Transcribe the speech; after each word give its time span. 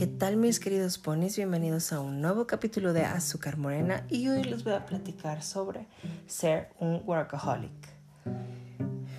¿Qué 0.00 0.06
tal 0.06 0.38
mis 0.38 0.60
queridos 0.60 0.96
ponis? 0.96 1.36
Bienvenidos 1.36 1.92
a 1.92 2.00
un 2.00 2.22
nuevo 2.22 2.46
capítulo 2.46 2.94
de 2.94 3.04
Azúcar 3.04 3.58
Morena 3.58 4.06
y 4.08 4.28
hoy 4.28 4.42
les 4.44 4.64
voy 4.64 4.72
a 4.72 4.86
platicar 4.86 5.42
sobre 5.42 5.88
ser 6.26 6.70
un 6.78 7.02
workaholic. 7.04 7.70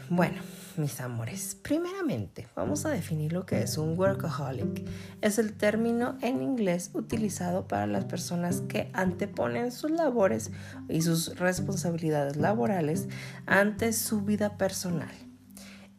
Bueno, 0.09 0.41
mis 0.78 0.99
amores, 0.99 1.55
primeramente 1.62 2.47
vamos 2.55 2.87
a 2.87 2.90
definir 2.90 3.31
lo 3.31 3.46
que 3.46 3.62
es 3.62 3.78
un 3.78 3.96
workaholic. 3.96 4.90
Es 5.22 5.37
el 5.37 5.54
término 5.54 6.17
en 6.23 6.41
inglés 6.41 6.90
utilizado 6.95 7.68
para 7.68 7.86
las 7.86 8.05
personas 8.05 8.62
que 8.62 8.90
anteponen 8.94 9.72
sus 9.72 9.91
labores 9.91 10.50
y 10.90 11.04
sus 11.04 11.37
responsabilidades 11.37 12.37
laborales 12.37 13.08
ante 13.45 13.94
su 13.94 14.22
vida 14.22 14.58
personal. 14.58 15.13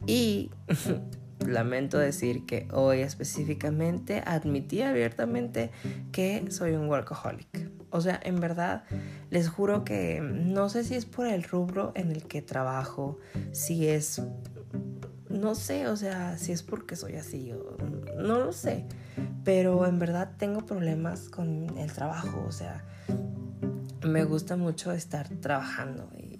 Y 0.08 0.50
lamento 1.46 1.98
decir 1.98 2.46
que 2.46 2.68
hoy 2.72 3.00
específicamente 3.00 4.22
admití 4.24 4.82
abiertamente 4.82 5.70
que 6.12 6.50
soy 6.50 6.72
un 6.72 6.88
workaholic. 6.88 7.70
O 7.90 8.00
sea, 8.00 8.18
en 8.22 8.40
verdad, 8.40 8.84
les 9.30 9.48
juro 9.48 9.84
que 9.84 10.20
no 10.20 10.68
sé 10.68 10.84
si 10.84 10.94
es 10.94 11.04
por 11.04 11.26
el 11.26 11.42
rubro 11.42 11.92
en 11.94 12.10
el 12.10 12.24
que 12.24 12.40
trabajo, 12.40 13.18
si 13.52 13.86
es, 13.86 14.22
no 15.28 15.54
sé, 15.54 15.88
o 15.88 15.96
sea, 15.96 16.38
si 16.38 16.52
es 16.52 16.62
porque 16.62 16.96
soy 16.96 17.16
así, 17.16 17.52
no 18.16 18.38
lo 18.38 18.52
sé. 18.52 18.86
Pero 19.44 19.86
en 19.86 19.98
verdad 19.98 20.32
tengo 20.38 20.64
problemas 20.64 21.28
con 21.28 21.76
el 21.76 21.92
trabajo, 21.92 22.44
o 22.46 22.52
sea, 22.52 22.84
me 24.06 24.24
gusta 24.24 24.56
mucho 24.56 24.92
estar 24.92 25.28
trabajando 25.28 26.08
y 26.16 26.31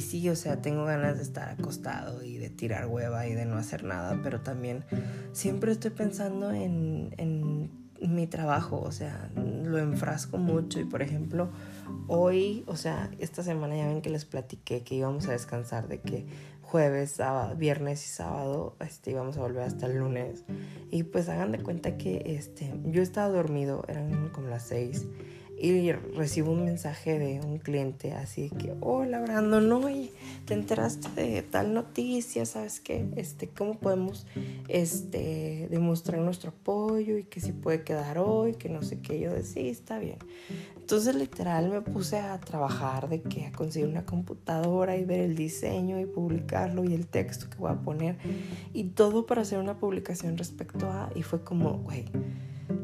sí, 0.00 0.28
o 0.28 0.36
sea, 0.36 0.60
tengo 0.62 0.84
ganas 0.84 1.16
de 1.16 1.22
estar 1.22 1.48
acostado 1.48 2.22
y 2.24 2.38
de 2.38 2.50
tirar 2.50 2.86
hueva 2.86 3.26
y 3.26 3.34
de 3.34 3.44
no 3.44 3.56
hacer 3.56 3.84
nada, 3.84 4.20
pero 4.22 4.40
también 4.40 4.84
siempre 5.32 5.72
estoy 5.72 5.90
pensando 5.90 6.50
en, 6.50 7.14
en 7.16 8.14
mi 8.14 8.26
trabajo, 8.26 8.80
o 8.80 8.92
sea, 8.92 9.30
lo 9.34 9.78
enfrasco 9.78 10.38
mucho 10.38 10.80
y 10.80 10.84
por 10.84 11.02
ejemplo, 11.02 11.50
hoy, 12.06 12.64
o 12.66 12.76
sea, 12.76 13.10
esta 13.18 13.42
semana 13.42 13.76
ya 13.76 13.86
ven 13.86 14.02
que 14.02 14.10
les 14.10 14.24
platiqué 14.24 14.82
que 14.82 14.94
íbamos 14.94 15.26
a 15.28 15.32
descansar 15.32 15.88
de 15.88 16.00
que 16.00 16.26
jueves, 16.62 17.12
sábado, 17.12 17.56
viernes 17.56 18.04
y 18.04 18.08
sábado 18.08 18.76
este, 18.80 19.10
íbamos 19.10 19.36
a 19.36 19.40
volver 19.40 19.62
hasta 19.62 19.86
el 19.86 19.98
lunes. 19.98 20.44
Y 20.90 21.04
pues 21.04 21.28
hagan 21.28 21.52
de 21.52 21.58
cuenta 21.58 21.96
que 21.96 22.22
este, 22.36 22.72
yo 22.84 23.02
estaba 23.02 23.28
dormido, 23.28 23.84
eran 23.88 24.28
como 24.28 24.48
las 24.48 24.64
seis 24.64 25.06
y 25.60 25.90
recibo 25.92 26.52
un 26.52 26.64
mensaje 26.64 27.18
de 27.18 27.40
un 27.40 27.58
cliente 27.58 28.12
así 28.12 28.50
que, 28.50 28.74
hola 28.80 29.20
Brandon, 29.20 29.68
no, 29.68 29.80
te 30.44 30.54
enteraste 30.54 31.08
de 31.20 31.42
tal 31.42 31.74
noticia, 31.74 32.46
¿sabes 32.46 32.80
qué? 32.80 33.08
Este, 33.16 33.48
¿cómo 33.48 33.74
podemos 33.74 34.26
este, 34.68 35.66
demostrar 35.70 36.20
nuestro 36.20 36.50
apoyo 36.50 37.18
y 37.18 37.24
que 37.24 37.40
si 37.40 37.52
puede 37.52 37.82
quedar 37.82 38.18
hoy, 38.18 38.54
que 38.54 38.68
no 38.68 38.82
sé 38.82 39.00
qué? 39.00 39.18
Yo 39.18 39.32
decía, 39.32 39.62
sí, 39.62 39.68
está 39.68 39.98
bien. 39.98 40.18
Entonces 40.76 41.14
literal 41.16 41.70
me 41.70 41.82
puse 41.82 42.18
a 42.18 42.38
trabajar 42.38 43.08
de 43.08 43.20
que 43.20 43.46
a 43.46 43.52
conseguir 43.52 43.88
una 43.88 44.06
computadora 44.06 44.96
y 44.96 45.04
ver 45.04 45.20
el 45.20 45.34
diseño 45.34 45.98
y 45.98 46.06
publicarlo 46.06 46.84
y 46.84 46.94
el 46.94 47.06
texto 47.06 47.50
que 47.50 47.58
voy 47.58 47.72
a 47.72 47.80
poner 47.80 48.16
y 48.72 48.84
todo 48.84 49.26
para 49.26 49.42
hacer 49.42 49.58
una 49.58 49.78
publicación 49.78 50.38
respecto 50.38 50.86
a, 50.86 51.10
y 51.14 51.22
fue 51.22 51.42
como, 51.42 51.78
güey 51.78 52.06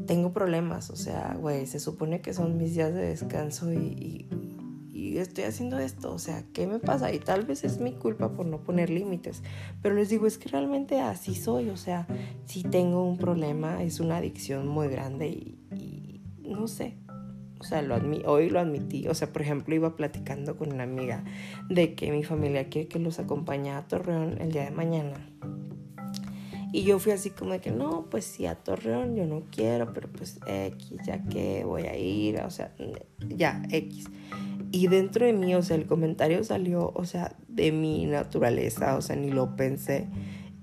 tengo 0.05 0.31
problemas, 0.31 0.89
o 0.89 0.95
sea, 0.95 1.35
güey, 1.39 1.65
se 1.65 1.79
supone 1.79 2.21
que 2.21 2.33
son 2.33 2.57
mis 2.57 2.73
días 2.75 2.93
de 2.93 3.01
descanso 3.01 3.71
y, 3.73 4.27
estoy 5.15 5.45
haciendo 5.45 5.79
esto, 5.79 6.13
o 6.13 6.19
sea, 6.19 6.43
¿qué 6.51 6.67
me 6.67 6.77
pasa? 6.77 7.13
Y 7.13 7.19
tal 7.19 7.45
vez 7.45 7.63
es 7.63 7.79
mi 7.79 7.93
culpa 7.93 8.33
por 8.33 8.45
no 8.45 8.63
poner 8.63 8.89
límites, 8.89 9.43
pero 9.81 9.95
les 9.95 10.09
digo, 10.09 10.27
es 10.27 10.37
que 10.37 10.49
realmente 10.49 10.99
así 10.99 11.35
soy, 11.35 11.69
o 11.69 11.77
sea, 11.77 12.05
si 12.45 12.63
tengo 12.63 13.07
un 13.07 13.17
problema, 13.17 13.81
es 13.81 14.01
una 14.01 14.17
adicción 14.17 14.67
muy 14.67 14.89
grande 14.89 15.29
y, 15.29 16.21
no 16.41 16.67
sé, 16.67 16.97
o 17.59 17.63
sea, 17.63 17.81
lo 17.81 17.95
hoy 18.25 18.49
lo 18.49 18.59
admití. 18.59 19.07
O 19.07 19.13
sea, 19.13 19.31
por 19.31 19.41
ejemplo, 19.41 19.73
iba 19.73 19.95
platicando 19.95 20.57
con 20.57 20.73
una 20.73 20.83
amiga 20.83 21.23
de 21.69 21.95
que 21.95 22.11
mi 22.11 22.23
familia 22.23 22.69
quiere 22.69 22.87
que 22.87 22.99
los 22.99 23.17
acompañe 23.17 23.71
a 23.71 23.87
Torreón 23.87 24.39
el 24.41 24.51
día 24.51 24.65
de 24.65 24.71
mañana. 24.71 25.17
Y 26.75 26.83
yo 26.83 26.99
fui 26.99 27.13
así 27.13 27.29
como 27.29 27.53
de 27.53 27.61
que 27.61 27.71
no, 27.71 28.05
pues 28.11 28.25
sí, 28.25 28.45
a 28.45 28.55
Torreón 28.55 29.15
yo 29.15 29.25
no 29.25 29.43
quiero, 29.49 29.93
pero 29.93 30.09
pues 30.09 30.41
X, 30.45 30.97
ya 31.05 31.23
que 31.23 31.63
voy 31.63 31.83
a 31.83 31.97
ir, 31.97 32.41
o 32.41 32.49
sea, 32.49 32.75
ya, 33.29 33.63
X. 33.71 34.07
Y 34.73 34.87
dentro 34.87 35.25
de 35.25 35.31
mí, 35.31 35.55
o 35.55 35.61
sea, 35.61 35.77
el 35.77 35.85
comentario 35.85 36.43
salió, 36.43 36.91
o 36.93 37.05
sea, 37.05 37.33
de 37.47 37.71
mi 37.71 38.05
naturaleza, 38.07 38.97
o 38.97 39.01
sea, 39.01 39.15
ni 39.15 39.31
lo 39.31 39.55
pensé. 39.55 40.09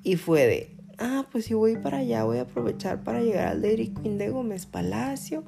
Y 0.02 0.16
fue 0.16 0.46
de, 0.46 0.76
ah, 0.98 1.28
pues 1.32 1.46
si 1.46 1.54
voy 1.54 1.78
para 1.78 1.96
allá, 2.00 2.24
voy 2.24 2.36
a 2.36 2.42
aprovechar 2.42 3.04
para 3.04 3.22
llegar 3.22 3.48
al 3.48 3.62
Dairy 3.62 3.94
Queen 3.94 4.18
de 4.18 4.28
Gómez 4.28 4.66
Palacio, 4.66 5.44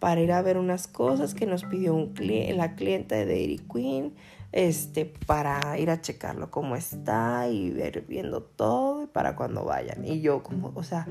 para 0.00 0.20
ir 0.20 0.32
a 0.32 0.42
ver 0.42 0.58
unas 0.58 0.88
cosas 0.88 1.32
que 1.36 1.46
nos 1.46 1.62
pidió 1.62 1.94
un 1.94 2.12
la 2.56 2.74
clienta 2.74 3.14
de 3.14 3.24
Dairy 3.24 3.60
Queen 3.72 4.14
este, 4.52 5.12
para 5.26 5.78
ir 5.78 5.90
a 5.90 6.00
checarlo 6.00 6.50
cómo 6.50 6.76
está 6.76 7.48
y 7.48 7.70
ver 7.70 8.04
viendo 8.08 8.42
todo 8.42 9.06
para 9.08 9.36
cuando 9.36 9.64
vayan. 9.64 10.04
Y 10.04 10.20
yo 10.20 10.42
como, 10.42 10.72
o 10.74 10.82
sea, 10.82 11.06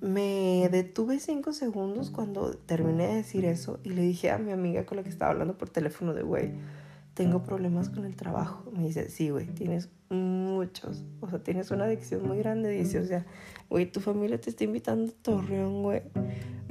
me 0.00 0.68
detuve 0.70 1.18
cinco 1.18 1.52
segundos 1.52 2.10
cuando 2.10 2.54
terminé 2.54 3.08
de 3.08 3.14
decir 3.16 3.44
eso 3.44 3.80
y 3.82 3.90
le 3.90 4.02
dije 4.02 4.30
a 4.30 4.38
mi 4.38 4.52
amiga 4.52 4.86
con 4.86 4.96
la 4.96 5.02
que 5.02 5.08
estaba 5.08 5.32
hablando 5.32 5.58
por 5.58 5.68
teléfono 5.68 6.14
de, 6.14 6.22
güey, 6.22 6.52
tengo 7.14 7.42
problemas 7.42 7.88
con 7.88 8.04
el 8.04 8.14
trabajo. 8.14 8.70
Me 8.70 8.84
dice, 8.84 9.08
sí, 9.08 9.30
güey, 9.30 9.46
tienes 9.46 9.90
muchos. 10.08 11.04
O 11.20 11.28
sea, 11.28 11.42
tienes 11.42 11.72
una 11.72 11.84
adicción 11.84 12.24
muy 12.24 12.38
grande. 12.38 12.70
Dice, 12.70 13.00
o 13.00 13.04
sea, 13.04 13.26
güey, 13.68 13.90
tu 13.90 13.98
familia 13.98 14.40
te 14.40 14.50
está 14.50 14.62
invitando 14.62 15.10
a 15.10 15.22
Torreón, 15.22 15.82
güey, 15.82 16.02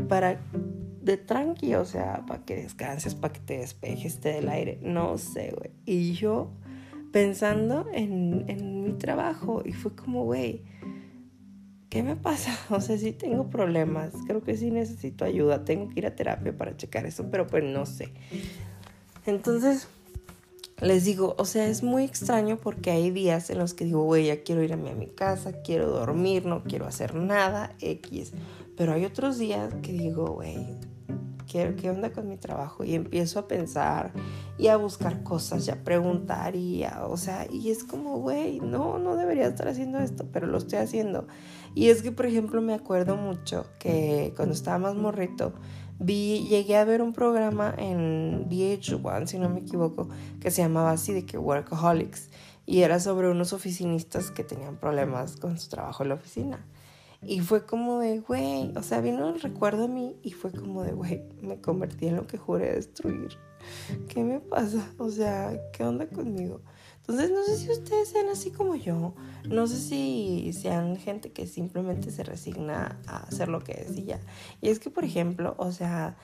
para 0.08 0.40
de 1.08 1.18
tranqui, 1.18 1.74
o 1.74 1.86
sea, 1.86 2.24
para 2.28 2.46
que 2.46 2.56
descanses, 2.56 3.16
para 3.16 3.34
que 3.34 3.40
te 3.40 3.58
despejes, 3.58 4.20
te 4.20 4.34
del 4.34 4.50
aire, 4.50 4.80
no 4.84 5.18
sé, 5.18 5.54
güey. 5.58 5.72
Y 5.86 6.14
yo 6.14 6.52
pensando 7.12 7.88
en, 7.94 8.46
en 8.48 8.84
mi 8.84 8.94
trabajo 8.94 9.64
y 9.66 9.74
fue 9.74 9.96
como, 9.96 10.24
güey, 10.26 10.62
¿qué 11.90 12.04
me 12.04 12.16
pasa? 12.16 12.56
O 12.70 12.82
sea, 12.82 12.98
sí 12.98 13.12
tengo 13.12 13.50
problemas, 13.50 14.14
creo 14.28 14.44
que 14.44 14.56
sí 14.56 14.70
necesito 14.70 15.26
ayuda, 15.26 15.66
tengo 15.66 15.90
que 15.90 16.00
ir 16.00 16.06
a 16.06 16.16
terapia 16.16 16.56
para 16.56 16.78
checar 16.78 17.06
eso, 17.06 17.30
pero 17.32 17.48
pues 17.48 17.64
no 17.64 17.86
sé. 17.86 18.12
Entonces, 19.26 19.88
les 20.82 21.06
digo, 21.06 21.36
o 21.40 21.46
sea, 21.46 21.68
es 21.68 21.82
muy 21.82 22.04
extraño 22.04 22.58
porque 22.58 22.92
hay 22.92 23.10
días 23.10 23.50
en 23.50 23.58
los 23.58 23.74
que 23.74 23.86
digo, 23.86 24.04
güey, 24.04 24.28
ya 24.28 24.44
quiero 24.44 24.62
irme 24.62 24.92
a 24.92 24.96
mi 24.96 25.08
casa, 25.08 25.62
quiero 25.64 25.90
dormir, 25.90 26.46
no 26.46 26.64
quiero 26.64 26.86
hacer 26.86 27.16
nada, 27.16 27.76
X. 27.82 28.32
Pero 28.76 28.94
hay 28.94 29.06
otros 29.06 29.40
días 29.40 29.74
que 29.82 29.92
digo, 29.92 30.28
güey, 30.28 30.68
¿qué, 31.48 31.90
onda 31.90 32.12
con 32.12 32.28
mi 32.28 32.38
trabajo? 32.38 32.84
Y 32.84 32.94
empiezo 32.94 33.40
a 33.40 33.48
pensar 33.48 34.12
y 34.58 34.68
a 34.68 34.78
buscar 34.78 35.24
cosas 35.24 35.68
y 35.68 35.72
a 35.72 35.84
preguntar 35.84 36.56
y 36.56 36.84
o 37.04 37.18
sea, 37.18 37.48
y 37.52 37.72
es 37.72 37.84
como, 37.84 38.20
güey, 38.20 38.60
no, 38.60 39.00
no 39.00 39.16
debería 39.16 39.48
estar 39.48 39.68
haciendo 39.68 40.00
esto, 40.00 40.26
pero 40.32 40.48
lo 40.48 40.58
estoy 40.58 40.80
haciendo. 40.80 41.28
Y 41.74 41.90
es 41.90 42.02
que, 42.02 42.12
por 42.12 42.26
ejemplo, 42.26 42.62
me 42.62 42.74
acuerdo 42.74 43.18
mucho 43.18 43.66
que 43.80 44.34
cuando 44.36 44.54
estaba 44.54 44.78
más 44.78 44.96
morrito, 44.96 45.54
vi, 46.00 46.46
llegué 46.48 46.78
a 46.78 46.86
ver 46.86 47.02
un 47.02 47.14
programa 47.14 47.74
en 47.78 48.48
VH1, 48.50 49.28
si 49.28 49.40
no 49.40 49.50
me 49.50 49.60
equivoco, 49.60 50.10
que 50.40 50.52
se 50.52 50.62
llamaba 50.62 50.92
así 50.92 51.14
de 51.14 51.26
que 51.26 51.38
Workaholics, 51.38 52.30
y 52.66 52.82
era 52.82 53.00
sobre 53.00 53.30
unos 53.30 53.54
oficinistas 53.54 54.32
que 54.32 54.44
tenían 54.44 54.78
problemas 54.78 55.38
con 55.38 55.58
su 55.58 55.70
trabajo 55.70 56.04
en 56.04 56.10
la 56.10 56.16
oficina. 56.16 56.66
Y 57.22 57.40
fue 57.40 57.66
como 57.66 58.00
de, 58.00 58.20
güey, 58.20 58.72
o 58.76 58.84
sea, 58.84 59.02
vino 59.02 59.30
el 59.30 59.42
recuerdo 59.42 59.86
a 59.86 59.88
mí 59.88 60.16
y 60.22 60.32
fue 60.32 60.52
como 60.52 60.84
de, 60.84 60.94
güey, 60.94 61.24
me 61.42 61.60
convertí 61.60 62.08
en 62.08 62.16
lo 62.16 62.28
que 62.28 62.38
juré 62.38 62.74
destruir. 62.74 63.38
¿Qué 64.08 64.24
me 64.24 64.40
pasa? 64.40 64.94
O 64.98 65.10
sea, 65.10 65.60
¿qué 65.74 65.84
onda 65.84 66.08
conmigo? 66.08 66.62
Entonces, 67.08 67.32
no 67.32 67.42
sé 67.44 67.56
si 67.56 67.72
ustedes 67.72 68.10
sean 68.10 68.28
así 68.28 68.52
como 68.52 68.76
yo. 68.76 69.14
No 69.48 69.66
sé 69.66 69.78
si 69.78 70.52
sean 70.52 70.98
gente 70.98 71.32
que 71.32 71.48
simplemente 71.48 72.12
se 72.12 72.24
resigna 72.24 73.00
a 73.08 73.24
hacer 73.24 73.48
lo 73.48 73.62
que 73.62 73.86
es 73.88 73.98
y 73.98 74.04
ya. 74.04 74.20
Y 74.60 74.68
es 74.68 74.80
que, 74.80 74.90
por 74.90 75.06
ejemplo, 75.06 75.56
o 75.58 75.72
sea, 75.72 76.18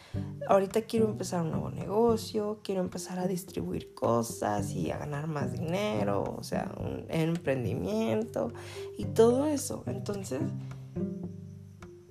ahorita 0.50 0.82
quiero 0.82 1.06
empezar 1.08 1.42
un 1.42 1.52
nuevo 1.52 1.70
negocio, 1.70 2.60
quiero 2.64 2.82
empezar 2.82 3.18
a 3.20 3.28
distribuir 3.28 3.94
cosas 3.94 4.72
y 4.72 4.92
a 4.92 4.98
ganar 4.98 5.28
más 5.28 5.54
dinero, 5.54 6.36
o 6.38 6.44
sea, 6.44 6.76
un 6.78 7.06
emprendimiento 7.08 8.52
y 8.98 9.06
todo 9.06 9.48
eso. 9.48 9.84
Entonces, 9.88 10.42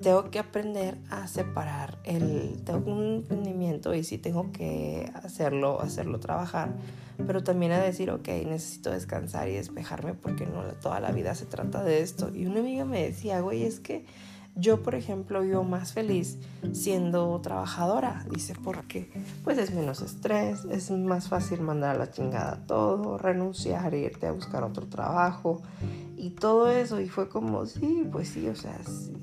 tengo 0.02 0.30
que 0.30 0.38
aprender 0.38 0.98
a 1.10 1.26
separar 1.26 1.98
el 2.04 2.60
tengo 2.64 2.92
un 2.92 3.16
emprendimiento 3.16 3.94
y 3.94 4.04
sí 4.04 4.18
tengo 4.18 4.52
que 4.52 5.10
hacerlo 5.14 5.80
hacerlo 5.80 6.20
trabajar 6.20 6.74
pero 7.26 7.42
también 7.42 7.72
a 7.72 7.78
decir 7.78 8.10
ok 8.10 8.28
necesito 8.46 8.90
descansar 8.90 9.48
y 9.48 9.54
despejarme 9.54 10.14
porque 10.14 10.46
no 10.46 10.62
toda 10.80 11.00
la 11.00 11.12
vida 11.12 11.34
se 11.34 11.46
trata 11.46 11.82
de 11.82 12.00
esto. 12.00 12.30
Y 12.34 12.46
una 12.46 12.60
amiga 12.60 12.84
me 12.84 13.02
decía 13.02 13.40
güey 13.40 13.62
es 13.64 13.80
que 13.80 14.04
yo 14.54 14.82
por 14.82 14.94
ejemplo 14.94 15.40
vivo 15.40 15.64
más 15.64 15.92
feliz 15.92 16.38
siendo 16.72 17.40
trabajadora 17.40 18.26
dice 18.30 18.54
porque 18.62 19.10
pues 19.44 19.56
es 19.56 19.74
menos 19.74 20.02
estrés 20.02 20.66
es 20.66 20.90
más 20.90 21.28
fácil 21.28 21.62
mandar 21.62 21.96
a 21.96 21.98
la 21.98 22.10
chingada 22.10 22.64
todo 22.66 23.16
renunciar 23.16 23.94
irte 23.94 24.26
a 24.26 24.32
buscar 24.32 24.62
otro 24.62 24.86
trabajo 24.86 25.62
y 26.22 26.30
todo 26.30 26.70
eso. 26.70 27.00
Y 27.00 27.08
fue 27.08 27.28
como, 27.28 27.66
sí, 27.66 28.08
pues 28.10 28.28
sí, 28.28 28.48
o 28.48 28.54
sea, 28.54 28.78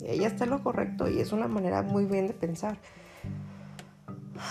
ella 0.05 0.27
está 0.27 0.43
en 0.43 0.49
lo 0.49 0.61
correcto 0.61 1.07
y 1.07 1.19
es 1.19 1.31
una 1.31 1.47
manera 1.47 1.81
muy 1.81 2.05
bien 2.05 2.27
de 2.27 2.33
pensar. 2.33 2.77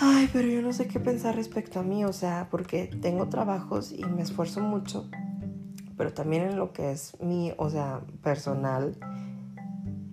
Ay, 0.01 0.27
pero 0.33 0.47
yo 0.47 0.61
no 0.61 0.73
sé 0.73 0.87
qué 0.87 0.99
pensar 0.99 1.35
respecto 1.35 1.79
a 1.79 1.83
mí, 1.83 2.05
o 2.05 2.13
sea, 2.13 2.47
porque 2.49 2.87
tengo 3.01 3.27
trabajos 3.29 3.91
y 3.91 4.03
me 4.03 4.23
esfuerzo 4.23 4.61
mucho, 4.61 5.09
pero 5.95 6.11
también 6.11 6.43
en 6.43 6.57
lo 6.57 6.73
que 6.73 6.91
es 6.91 7.19
mi, 7.21 7.53
o 7.57 7.69
sea, 7.69 8.01
personal, 8.23 8.97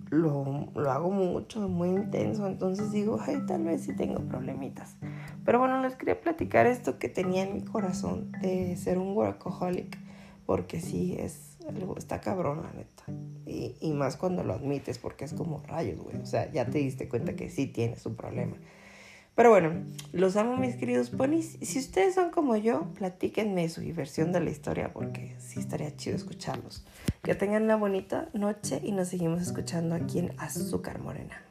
lo, 0.09 0.71
lo 0.75 0.91
hago 0.91 1.11
mucho, 1.11 1.67
muy 1.67 1.89
intenso, 1.89 2.47
entonces 2.47 2.91
digo, 2.91 3.19
ay, 3.21 3.45
tal 3.47 3.63
vez 3.63 3.81
sí 3.81 3.95
tengo 3.95 4.21
problemitas. 4.21 4.97
Pero 5.45 5.59
bueno, 5.59 5.81
les 5.81 5.95
quería 5.95 6.19
platicar 6.19 6.65
esto 6.65 6.99
que 6.99 7.09
tenía 7.09 7.43
en 7.43 7.53
mi 7.53 7.61
corazón 7.61 8.31
de 8.41 8.75
ser 8.77 8.97
un 8.97 9.15
workaholic, 9.15 9.97
porque 10.45 10.79
sí, 10.81 11.15
es 11.19 11.57
está 11.97 12.21
cabrón, 12.21 12.63
la 12.63 12.71
neta. 12.71 13.03
Y, 13.45 13.75
y 13.81 13.93
más 13.93 14.17
cuando 14.17 14.43
lo 14.43 14.53
admites, 14.53 14.97
porque 14.99 15.25
es 15.25 15.33
como 15.33 15.61
rayos, 15.67 15.99
güey, 15.99 16.17
o 16.17 16.25
sea, 16.25 16.51
ya 16.51 16.65
te 16.65 16.79
diste 16.79 17.09
cuenta 17.09 17.35
que 17.35 17.49
sí 17.49 17.67
tienes 17.67 18.05
un 18.05 18.15
problema. 18.15 18.57
Pero 19.37 19.51
bueno, 19.51 19.85
los 20.13 20.35
amo 20.35 20.57
mis 20.57 20.77
queridos 20.77 21.11
ponis. 21.11 21.59
Si 21.61 21.77
ustedes 21.77 22.15
son 22.15 22.31
como 22.31 22.55
yo, 22.55 22.91
platíquenme 22.95 23.69
su 23.69 23.81
versión 23.93 24.31
de 24.31 24.39
la 24.39 24.49
historia 24.49 24.91
porque 24.91 25.35
sí 25.37 25.59
estaría 25.59 25.95
chido 25.95 26.15
escucharlos. 26.15 26.83
Que 27.21 27.35
tengan 27.35 27.61
una 27.61 27.75
bonita 27.75 28.29
noche 28.33 28.81
y 28.83 28.93
nos 28.93 29.09
seguimos 29.09 29.43
escuchando 29.43 29.93
aquí 29.93 30.17
en 30.17 30.33
Azúcar 30.39 30.97
Morena. 30.97 31.46